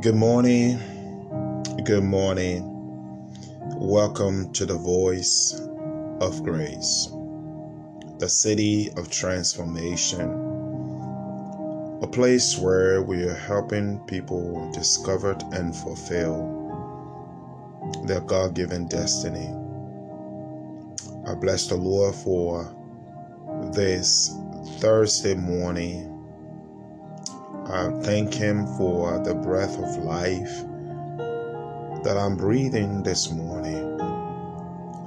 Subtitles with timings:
[0.00, 0.78] Good morning.
[1.84, 2.62] Good morning.
[3.78, 5.60] Welcome to the Voice
[6.20, 7.08] of Grace,
[8.20, 10.30] the city of transformation,
[12.00, 16.46] a place where we are helping people discover and fulfill
[18.04, 19.52] their God given destiny.
[21.26, 22.72] I bless the Lord for
[23.72, 24.32] this
[24.78, 26.17] Thursday morning
[27.70, 30.64] I thank Him for the breath of life
[32.02, 34.00] that I'm breathing this morning.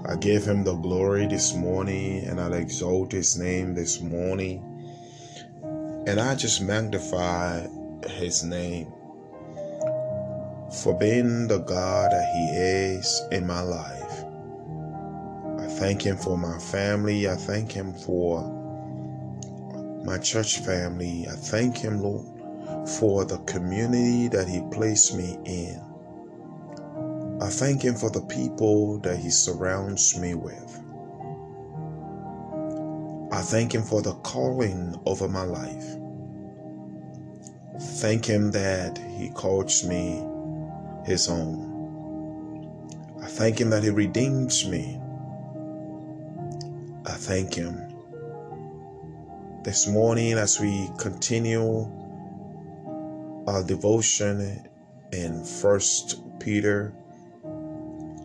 [0.05, 4.63] I give Him the glory this morning and I exalt His name this morning.
[6.05, 7.65] And I just magnify
[8.07, 8.93] His name
[10.83, 14.23] for being the God that He is in my life.
[15.59, 17.27] I thank Him for my family.
[17.27, 18.43] I thank Him for
[20.05, 21.25] my church family.
[21.27, 22.30] I thank Him, Lord
[22.85, 25.81] for the community that He placed me in.
[27.41, 30.81] I thank Him for the people that He surrounds me with.
[33.31, 35.85] I thank Him for the calling over my life.
[37.99, 40.23] Thank Him that He calls me
[41.05, 41.69] His own.
[43.21, 44.99] I thank Him that He redeems me.
[47.05, 47.87] I thank Him.
[49.63, 52.00] This morning, as we continue
[53.51, 54.67] our devotion
[55.11, 56.93] in First Peter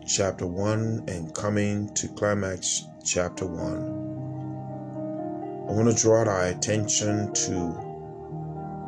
[0.07, 5.67] chapter 1 and coming to climax chapter 1.
[5.67, 7.75] I want to draw our attention to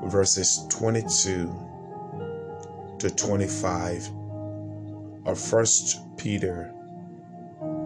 [0.07, 1.53] verses 22
[2.99, 4.09] to 25
[5.25, 6.73] of First Peter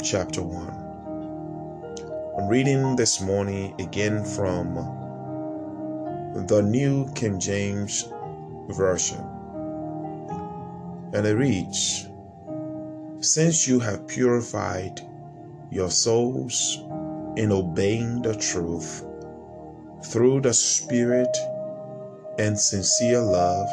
[0.03, 2.37] chapter 1.
[2.37, 4.75] I'm reading this morning again from
[6.47, 8.12] the New King James
[8.69, 9.19] Version.
[11.13, 12.07] And it reads
[13.19, 15.01] Since you have purified
[15.69, 16.79] your souls
[17.35, 19.03] in obeying the truth
[20.05, 21.35] through the Spirit
[22.39, 23.67] and sincere love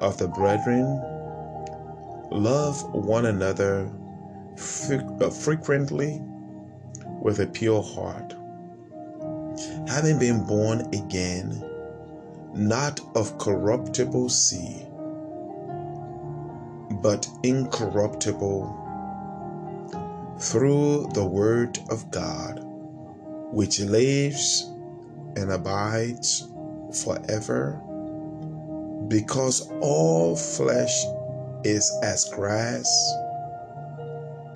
[0.00, 1.00] of the brethren,
[2.30, 3.90] love one another
[4.90, 6.20] uh, frequently
[7.22, 8.34] with a pure heart,
[9.88, 11.67] having been born again
[12.58, 14.84] not of corruptible seed,
[17.00, 18.84] but incorruptible,
[20.40, 22.60] through the Word of God,
[23.52, 24.68] which lives
[25.36, 26.48] and abides
[27.04, 27.80] forever,
[29.06, 31.04] because all flesh
[31.62, 32.88] is as grass,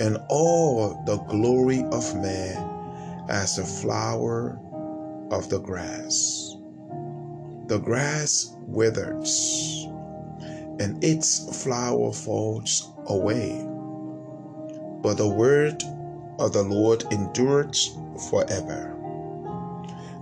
[0.01, 2.69] and all the glory of man
[3.29, 4.59] as the flower
[5.31, 6.57] of the grass.
[7.73, 9.87] The grass withers,
[10.79, 13.67] and its flower falls away.
[15.01, 15.83] But the word
[16.39, 17.97] of the Lord endures
[18.29, 18.95] forever.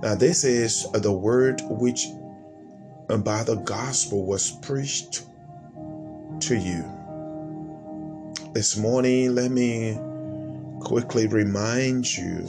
[0.00, 2.06] Now, this is the word which
[3.08, 5.26] by the gospel was preached
[6.42, 6.84] to you.
[8.52, 9.98] This morning, let me
[10.78, 12.46] quickly remind you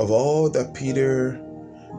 [0.00, 1.43] of all that Peter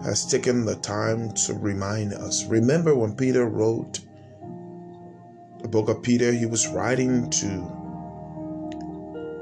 [0.03, 2.45] has taken the time to remind us.
[2.45, 3.99] Remember when Peter wrote
[5.61, 7.83] the book of Peter, he was writing to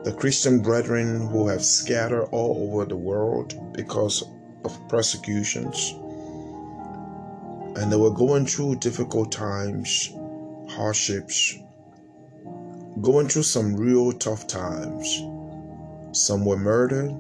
[0.03, 4.23] the Christian brethren who have scattered all over the world because
[4.63, 5.93] of persecutions.
[7.77, 10.11] And they were going through difficult times,
[10.69, 11.57] hardships,
[13.01, 15.21] going through some real tough times.
[16.11, 17.11] Some were murdered,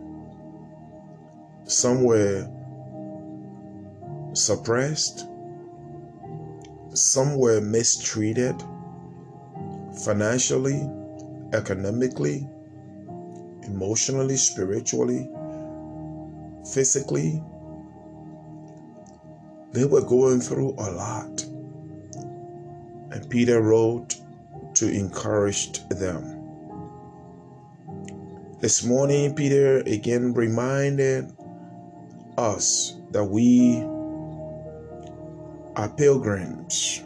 [1.65, 2.47] some were
[4.33, 5.27] suppressed,
[6.93, 8.61] some were mistreated
[10.03, 10.89] financially,
[11.53, 12.47] economically,
[13.63, 15.29] emotionally, spiritually,
[16.73, 17.43] physically.
[19.71, 21.43] They were going through a lot.
[23.11, 24.15] And Peter wrote
[24.75, 26.39] to encourage them.
[28.59, 31.31] This morning, Peter again reminded
[32.37, 33.83] us that we
[35.75, 37.03] are pilgrims.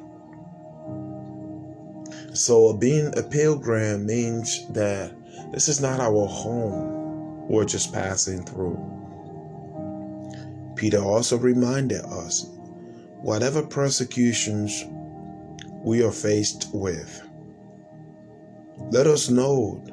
[2.34, 5.12] So, being a pilgrim means that
[5.52, 8.78] this is not our home, we're just passing through.
[10.76, 12.50] Peter also reminded us
[13.22, 14.86] whatever persecutions
[15.84, 17.28] we are faced with,
[18.92, 19.84] let us know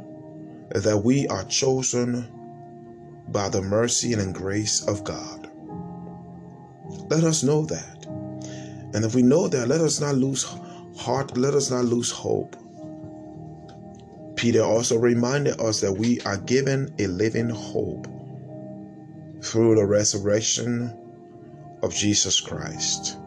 [0.71, 2.31] that we are chosen
[3.29, 5.51] by the mercy and grace of God.
[7.09, 7.94] Let us know that.
[8.95, 10.47] And if we know that, let us not lose
[10.97, 12.57] heart, let us not lose hope.
[14.37, 18.07] Peter also reminded us that we are given a living hope
[19.43, 20.97] through the resurrection
[21.83, 23.19] of Jesus Christ.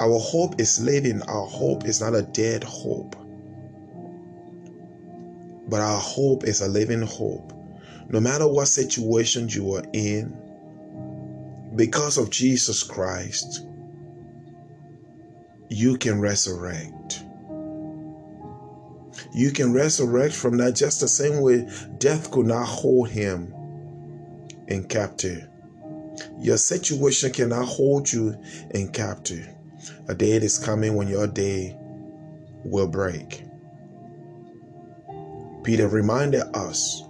[0.00, 3.14] Our hope is living, our hope is not a dead hope,
[5.68, 7.52] but our hope is a living hope.
[8.08, 10.34] No matter what situation you are in,
[11.76, 13.67] because of Jesus Christ,
[15.68, 17.24] you can resurrect.
[19.32, 21.68] You can resurrect from that just the same way
[21.98, 23.54] death could not hold him
[24.68, 25.48] in captive.
[26.40, 28.34] Your situation cannot hold you
[28.70, 29.48] in captive.
[30.08, 31.76] A day is coming when your day
[32.64, 33.44] will break.
[35.62, 37.02] Peter reminded us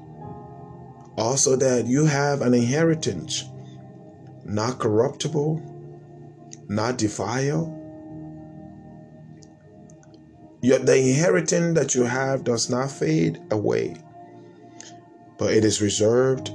[1.17, 3.45] also that you have an inheritance,
[4.45, 5.63] not corruptible,
[6.69, 7.78] not defiled.
[10.61, 13.95] Yet the inheritance that you have does not fade away,
[15.39, 16.49] but it is reserved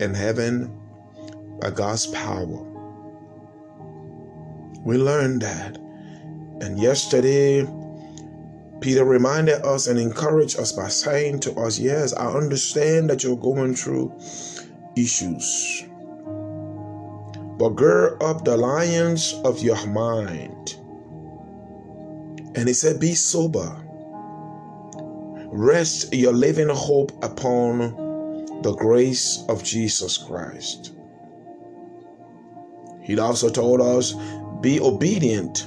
[0.00, 0.76] in heaven
[1.60, 2.66] by God's power.
[4.84, 5.76] We learned that.
[6.60, 7.64] And yesterday,
[8.80, 13.36] Peter reminded us and encouraged us by saying to us, Yes, I understand that you're
[13.36, 14.12] going through
[14.96, 15.84] issues.
[17.58, 20.81] But gird up the lions of your mind.
[22.54, 23.76] And he said, Be sober.
[25.54, 30.92] Rest your living hope upon the grace of Jesus Christ.
[33.02, 34.14] He also told us,
[34.62, 35.66] be obedient.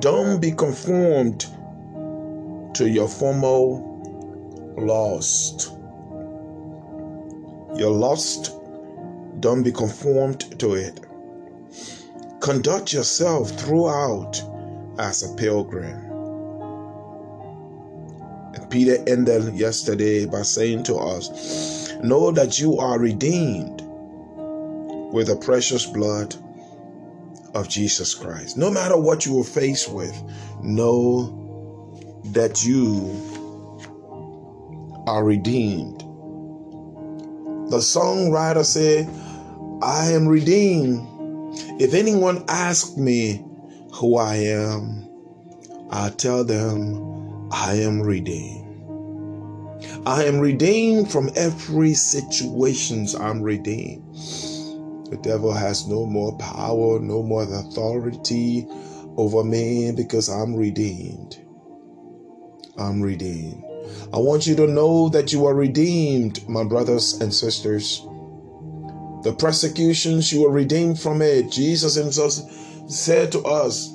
[0.00, 1.46] Don't be conformed
[2.74, 3.82] to your former
[4.78, 5.72] lust.
[7.76, 8.52] Your lust,
[9.40, 10.98] don't be conformed to it.
[12.40, 14.42] Conduct yourself throughout
[14.98, 15.94] as a pilgrim.
[18.54, 23.82] And Peter ended yesterday by saying to us, Know that you are redeemed
[25.12, 26.34] with the precious blood
[27.54, 28.56] of Jesus Christ.
[28.56, 30.14] No matter what you are faced with,
[30.62, 31.42] know
[32.32, 33.08] that you
[35.06, 36.00] are redeemed.
[37.70, 39.08] The songwriter said,
[39.82, 41.06] I am redeemed.
[41.80, 43.45] If anyone asks me
[43.96, 45.08] who I am,
[45.90, 48.64] I tell them I am redeemed.
[50.04, 54.04] I am redeemed from every situations I'm redeemed.
[55.10, 58.66] The devil has no more power, no more authority
[59.16, 61.40] over me because I'm redeemed.
[62.76, 63.64] I'm redeemed.
[64.12, 68.02] I want you to know that you are redeemed, my brothers and sisters.
[69.22, 71.50] The persecutions, you are redeemed from it.
[71.50, 72.34] Jesus Himself
[72.86, 73.88] said to us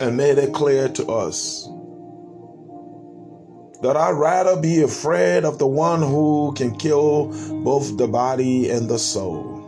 [0.00, 1.68] and made it clear to us
[3.82, 7.26] that I'd rather be afraid of the one who can kill
[7.62, 9.64] both the body and the soul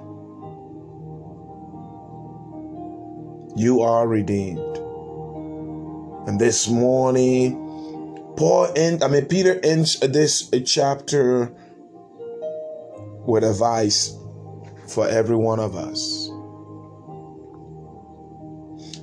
[3.57, 4.77] you are redeemed.
[6.29, 7.55] And this morning,
[8.37, 11.53] Paul and I mean Peter ends this chapter
[13.27, 14.15] with advice
[14.89, 16.29] for every one of us.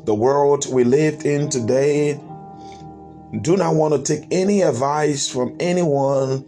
[0.06, 2.20] The world we live in today
[3.42, 6.46] do not want to take any advice from anyone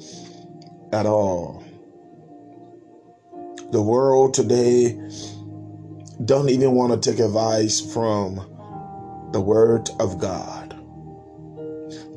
[0.91, 1.63] at all.
[3.71, 4.99] The world today
[6.25, 8.35] don't even want to take advice from
[9.31, 10.71] the Word of God.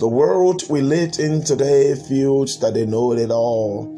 [0.00, 3.94] The world we live in today feels that they know it all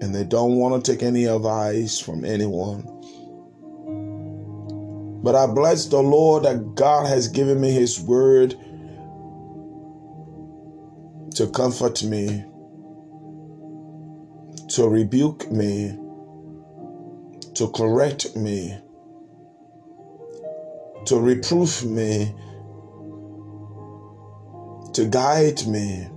[0.00, 2.99] and they don't want to take any advice from anyone.
[5.22, 8.54] But I bless the Lord that God has given me His Word
[11.34, 12.44] to comfort me,
[14.70, 15.98] to rebuke me,
[17.54, 18.78] to correct me,
[21.06, 22.34] to reprove me,
[24.94, 26.08] to guide me,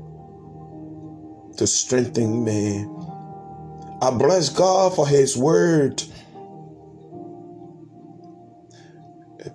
[1.58, 2.86] to strengthen me.
[4.02, 6.04] I bless God for His word.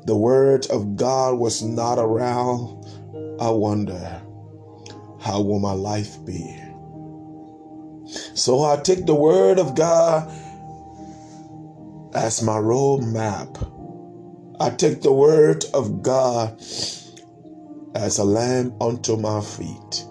[0.09, 2.83] The word of God was not around,
[3.39, 4.23] I wonder
[5.21, 6.59] how will my life be?
[8.33, 10.27] So I take the word of God
[12.15, 13.53] as my roadmap.
[14.59, 16.59] I take the word of God
[17.95, 20.07] as a lamp unto my feet.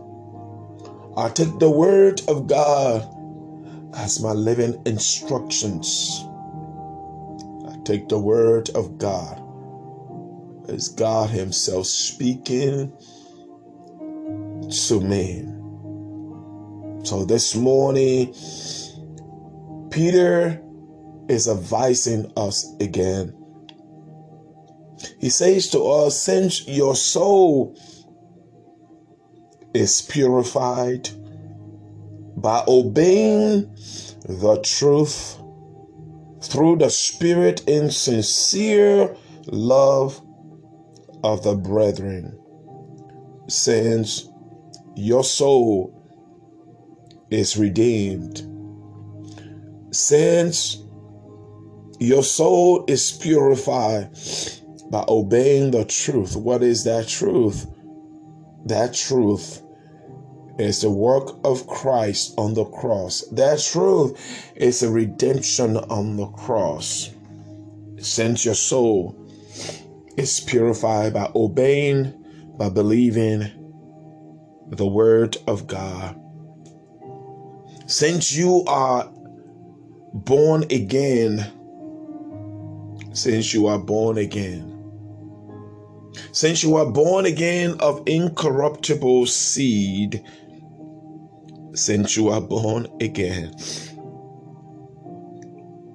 [1.17, 3.01] I take the word of God
[3.95, 6.23] as my living instructions.
[7.67, 9.46] I Take the word of God
[10.69, 12.91] as God Himself speaking
[14.87, 15.45] to me.
[17.05, 18.33] So this morning,
[19.91, 20.61] Peter
[21.29, 23.33] is advising us again.
[25.19, 27.77] He says to us, since your soul
[29.73, 31.09] is purified
[32.35, 33.73] by obeying
[34.27, 35.37] the truth
[36.41, 40.21] through the Spirit in sincere love
[41.27, 42.39] of the brethren,
[43.49, 44.29] since
[44.95, 45.93] your soul
[47.29, 48.41] is redeemed,
[49.91, 50.77] since
[51.99, 54.09] your soul is purified
[54.89, 56.37] by obeying the truth.
[56.37, 57.67] What is that truth?
[58.65, 59.61] That truth
[60.57, 63.21] is the work of Christ on the cross.
[63.33, 64.17] That truth
[64.55, 67.09] is the redemption on the cross.
[67.99, 69.15] Since your soul
[70.17, 72.11] is purified by obeying,
[72.57, 73.51] by believing
[74.69, 76.19] the word of God.
[77.85, 79.09] Since you are
[80.13, 81.45] born again,
[83.13, 84.73] since you are born again,
[86.31, 90.23] since you are born again of incorruptible seed,
[91.73, 93.55] since you are born again.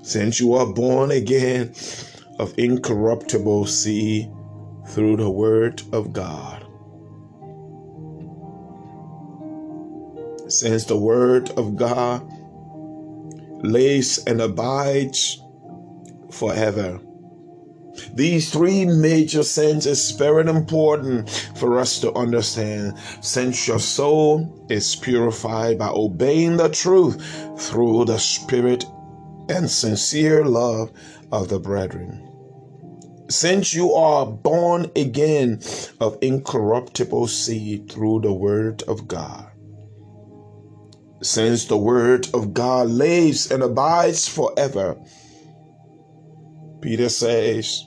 [0.04, 1.74] Since you are born again
[2.38, 4.30] of incorruptible seed
[4.88, 6.66] through the word of God.
[10.48, 12.28] Since the word of God
[13.62, 15.40] lays and abides
[16.30, 17.00] forever
[18.14, 22.98] these three major sins is very important for us to understand.
[23.20, 27.16] Since your soul is purified by obeying the truth
[27.58, 28.84] through the spirit
[29.48, 30.90] and sincere love
[31.32, 32.28] of the brethren.
[33.28, 35.60] Since you are born again
[36.00, 39.50] of incorruptible seed through the word of God.
[41.22, 44.96] Since the word of God lives and abides forever
[46.82, 47.86] Peter says,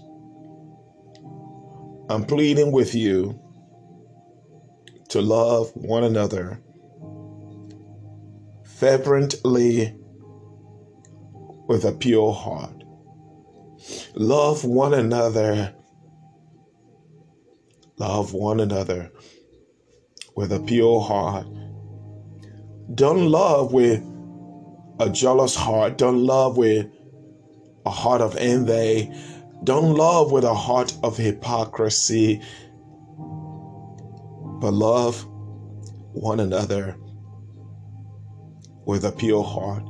[2.10, 3.38] I'm pleading with you
[5.10, 6.62] to love one another
[8.64, 9.94] fervently
[11.68, 12.75] with a pure heart.
[14.15, 15.74] Love one another.
[17.98, 19.12] Love one another
[20.36, 21.48] with a pure heart.
[22.94, 24.04] Don't love with
[25.00, 25.98] a jealous heart.
[25.98, 26.88] Don't love with
[27.86, 29.12] a heart of envy.
[29.63, 32.42] Don't love with a heart of hypocrisy,
[33.18, 35.25] but love
[36.13, 36.96] one another
[38.86, 39.84] with a pure heart.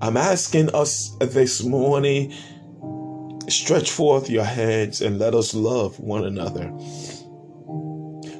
[0.00, 2.34] I'm asking us this morning
[3.54, 6.72] stretch forth your hands and let us love one another.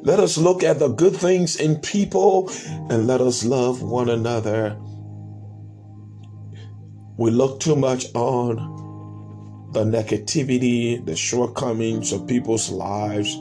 [0.03, 2.51] Let us look at the good things in people
[2.91, 4.77] and let us love one another.
[7.17, 13.35] We look too much on the negativity, the shortcomings of people's lives,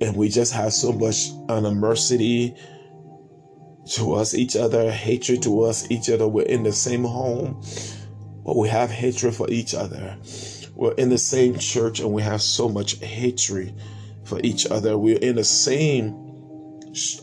[0.00, 2.56] and we just have so much animosity
[3.90, 6.26] to us, each other, hatred to us, each other.
[6.26, 7.62] We're in the same home,
[8.44, 10.16] but we have hatred for each other.
[10.74, 13.74] We're in the same church and we have so much hatred
[14.24, 14.96] for each other.
[14.98, 16.18] We're in the same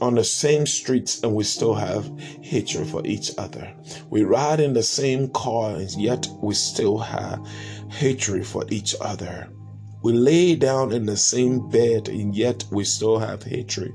[0.02, 2.10] on the same streets and we still have
[2.42, 3.72] hatred for each other.
[4.10, 7.46] We ride in the same car and yet we still have
[7.90, 9.48] hatred for each other.
[10.02, 13.94] We lay down in the same bed and yet we still have hatred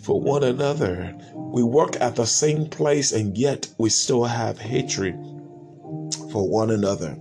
[0.00, 1.16] for one another.
[1.34, 5.16] We work at the same place and yet we still have hatred
[6.30, 7.12] for one another.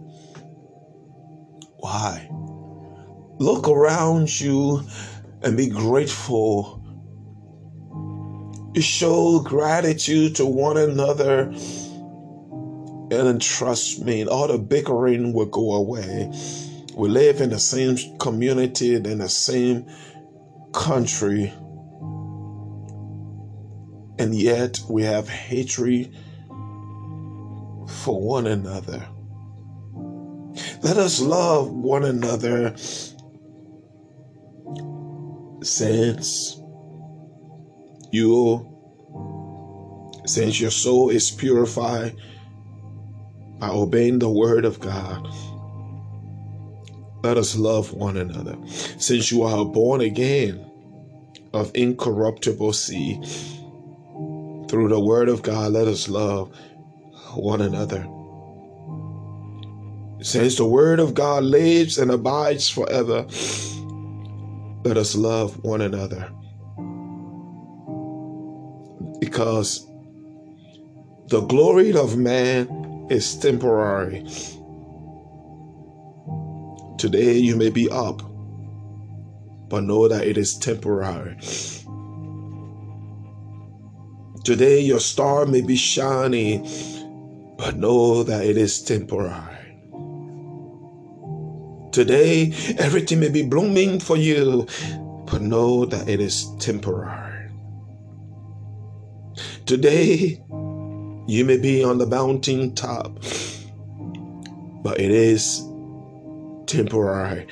[1.78, 2.30] Why?
[3.40, 4.84] Look around you
[5.42, 6.80] and be grateful
[8.82, 11.54] show gratitude to one another.
[13.12, 16.32] And trust me, all the bickering will go away.
[16.96, 19.88] We live in the same community, in the same
[20.74, 21.52] country,
[24.20, 26.16] and yet we have hatred
[27.90, 29.06] for one another.
[30.82, 32.76] Let us love one another
[35.62, 36.60] since
[38.12, 38.66] you,
[40.26, 42.16] since your soul is purified
[43.60, 45.28] by obeying the word of God,
[47.24, 48.58] let us love one another.
[48.68, 50.66] Since you are born again
[51.54, 53.26] of incorruptible seed,
[54.70, 56.56] through the word of God, let us love
[57.36, 58.08] one another.
[60.22, 63.26] Since the word of God lives and abides forever,
[64.84, 66.30] let us love one another.
[69.20, 69.86] Because
[71.28, 74.28] the glory of man is temporary.
[76.98, 78.22] Today you may be up,
[79.70, 81.38] but know that it is temporary.
[84.44, 86.68] Today your star may be shining,
[87.70, 89.76] but know that it is temporary.
[91.92, 94.66] Today, everything may be blooming for you,
[95.28, 97.52] but know that it is temporary.
[99.68, 100.42] Today,
[101.28, 103.20] you may be on the mountain top,
[104.82, 105.60] but it is
[106.66, 107.46] temporary.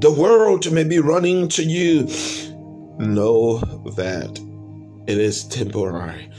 [0.00, 2.08] The world may be running to you.
[2.98, 3.58] Know
[3.94, 4.49] that
[5.06, 6.30] it is temporary.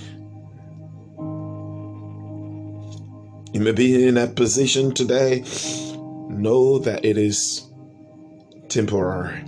[3.53, 5.43] You may be in that position today.
[6.29, 7.69] Know that it is
[8.69, 9.43] temporary.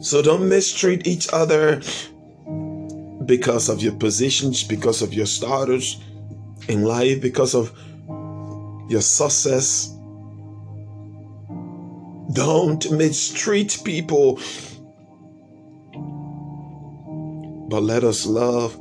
[0.00, 1.80] So don't mistreat each other
[3.24, 5.96] because of your positions, because of your status
[6.68, 7.72] in life, because of
[8.88, 9.96] your success.
[12.32, 14.40] Don't mistreat people,
[17.72, 18.76] but let us love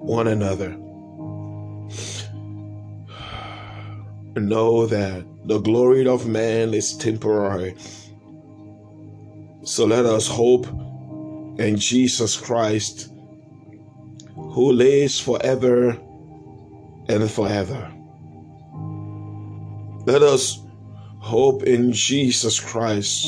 [0.00, 0.76] one another.
[4.34, 7.76] know that the glory of man is temporary.
[9.62, 10.66] So let us hope
[11.60, 13.12] in Jesus Christ,
[14.34, 15.90] who lives forever
[17.08, 17.92] and forever.
[20.04, 20.58] Let us
[21.18, 23.24] hope in Jesus Christ,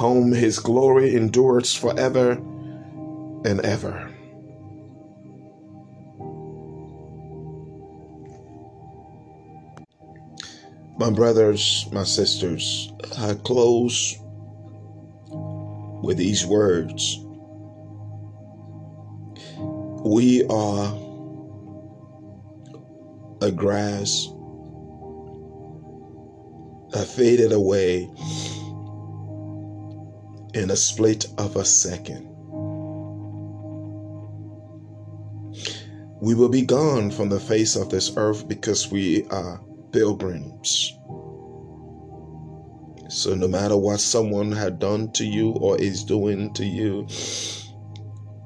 [0.00, 2.30] whom his glory endures forever
[3.44, 4.10] and ever.
[10.96, 14.16] My brothers, my sisters, I close
[16.02, 17.18] with these words.
[20.02, 20.98] We are
[23.42, 24.28] a grass
[26.92, 28.10] that faded away
[30.54, 32.26] in a split of a second.
[36.20, 39.60] We will be gone from the face of this earth because we are
[39.92, 40.92] pilgrims.
[43.08, 47.06] So, no matter what someone had done to you or is doing to you,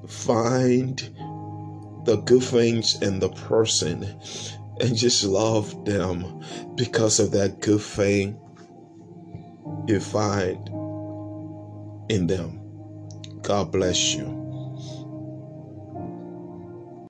[0.09, 0.99] find
[2.05, 4.05] the good things in the person
[4.81, 6.43] and just love them
[6.77, 8.39] because of that good thing
[9.87, 10.71] you find
[12.09, 12.61] in them.
[13.43, 14.44] God bless you.